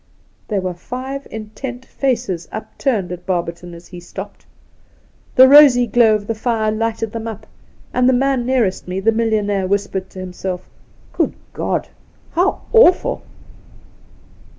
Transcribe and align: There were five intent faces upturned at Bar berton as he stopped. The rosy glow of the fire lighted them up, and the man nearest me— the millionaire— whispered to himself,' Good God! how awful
There 0.47 0.61
were 0.61 0.73
five 0.73 1.27
intent 1.29 1.85
faces 1.85 2.47
upturned 2.51 3.11
at 3.11 3.27
Bar 3.27 3.43
berton 3.43 3.75
as 3.75 3.85
he 3.89 3.99
stopped. 3.99 4.47
The 5.35 5.47
rosy 5.47 5.85
glow 5.85 6.15
of 6.15 6.25
the 6.25 6.33
fire 6.33 6.71
lighted 6.71 7.11
them 7.11 7.27
up, 7.27 7.45
and 7.93 8.09
the 8.09 8.13
man 8.13 8.43
nearest 8.43 8.87
me— 8.87 8.99
the 8.99 9.11
millionaire— 9.11 9.67
whispered 9.67 10.09
to 10.09 10.19
himself,' 10.19 10.67
Good 11.13 11.35
God! 11.53 11.87
how 12.31 12.63
awful 12.73 13.21